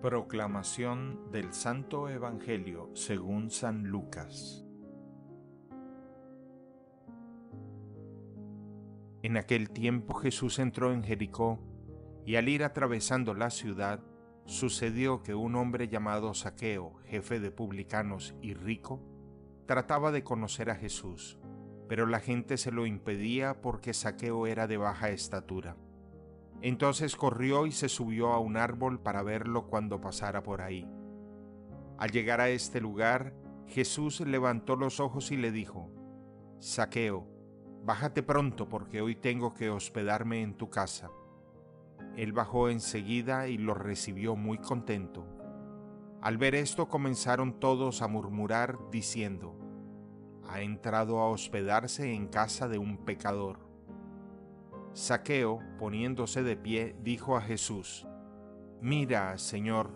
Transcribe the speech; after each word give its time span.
Proclamación 0.00 1.30
del 1.30 1.52
Santo 1.52 2.08
Evangelio 2.08 2.90
según 2.94 3.50
San 3.50 3.88
Lucas 3.88 4.64
En 9.22 9.36
aquel 9.36 9.68
tiempo 9.70 10.14
Jesús 10.14 10.58
entró 10.58 10.94
en 10.94 11.04
Jericó, 11.04 11.60
y 12.24 12.36
al 12.36 12.48
ir 12.48 12.64
atravesando 12.64 13.34
la 13.34 13.50
ciudad, 13.50 14.00
sucedió 14.46 15.22
que 15.22 15.34
un 15.34 15.54
hombre 15.56 15.88
llamado 15.88 16.32
Saqueo, 16.32 16.94
jefe 17.04 17.38
de 17.38 17.50
publicanos 17.50 18.34
y 18.40 18.54
rico, 18.54 19.02
trataba 19.66 20.12
de 20.12 20.24
conocer 20.24 20.70
a 20.70 20.76
Jesús, 20.76 21.38
pero 21.88 22.06
la 22.06 22.20
gente 22.20 22.56
se 22.56 22.72
lo 22.72 22.86
impedía 22.86 23.60
porque 23.60 23.92
Saqueo 23.92 24.46
era 24.46 24.66
de 24.66 24.78
baja 24.78 25.10
estatura. 25.10 25.76
Entonces 26.62 27.16
corrió 27.16 27.66
y 27.66 27.72
se 27.72 27.88
subió 27.88 28.32
a 28.32 28.38
un 28.38 28.56
árbol 28.56 29.00
para 29.00 29.22
verlo 29.22 29.66
cuando 29.66 30.00
pasara 30.00 30.42
por 30.42 30.60
ahí. 30.60 30.88
Al 31.98 32.10
llegar 32.10 32.40
a 32.40 32.48
este 32.48 32.80
lugar, 32.80 33.34
Jesús 33.66 34.20
levantó 34.20 34.76
los 34.76 35.00
ojos 35.00 35.30
y 35.30 35.36
le 35.36 35.52
dijo, 35.52 35.90
Saqueo, 36.58 37.26
bájate 37.84 38.22
pronto 38.22 38.68
porque 38.68 39.00
hoy 39.00 39.16
tengo 39.16 39.54
que 39.54 39.70
hospedarme 39.70 40.42
en 40.42 40.54
tu 40.54 40.68
casa. 40.68 41.10
Él 42.16 42.32
bajó 42.32 42.68
enseguida 42.68 43.48
y 43.48 43.56
lo 43.56 43.74
recibió 43.74 44.36
muy 44.36 44.58
contento. 44.58 45.26
Al 46.20 46.36
ver 46.36 46.54
esto 46.54 46.88
comenzaron 46.88 47.60
todos 47.60 48.02
a 48.02 48.08
murmurar 48.08 48.78
diciendo, 48.90 49.56
ha 50.46 50.60
entrado 50.60 51.20
a 51.20 51.30
hospedarse 51.30 52.12
en 52.12 52.26
casa 52.26 52.68
de 52.68 52.76
un 52.76 53.04
pecador. 53.04 53.69
Saqueo, 54.92 55.60
poniéndose 55.78 56.42
de 56.42 56.56
pie, 56.56 56.96
dijo 57.02 57.36
a 57.36 57.40
Jesús, 57.40 58.06
Mira, 58.80 59.36
Señor, 59.38 59.90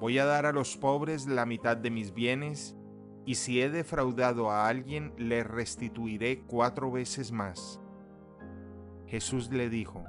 voy 0.00 0.18
a 0.18 0.24
dar 0.24 0.46
a 0.46 0.52
los 0.52 0.76
pobres 0.76 1.26
la 1.26 1.46
mitad 1.46 1.76
de 1.76 1.90
mis 1.90 2.12
bienes, 2.12 2.76
y 3.24 3.36
si 3.36 3.60
he 3.60 3.70
defraudado 3.70 4.50
a 4.50 4.68
alguien, 4.68 5.12
le 5.16 5.44
restituiré 5.44 6.42
cuatro 6.46 6.90
veces 6.90 7.32
más. 7.32 7.80
Jesús 9.06 9.50
le 9.50 9.68
dijo, 9.68 10.04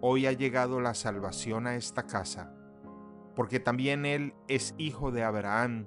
Hoy 0.00 0.26
ha 0.26 0.32
llegado 0.32 0.80
la 0.80 0.94
salvación 0.94 1.66
a 1.66 1.76
esta 1.76 2.06
casa, 2.06 2.54
porque 3.36 3.60
también 3.60 4.04
él 4.04 4.34
es 4.48 4.74
hijo 4.78 5.12
de 5.12 5.22
Abraham, 5.22 5.86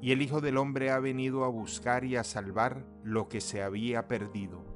y 0.00 0.12
el 0.12 0.22
Hijo 0.22 0.40
del 0.40 0.58
Hombre 0.58 0.90
ha 0.90 1.00
venido 1.00 1.44
a 1.44 1.48
buscar 1.48 2.04
y 2.04 2.16
a 2.16 2.24
salvar 2.24 2.84
lo 3.02 3.28
que 3.28 3.40
se 3.40 3.62
había 3.62 4.08
perdido. 4.08 4.75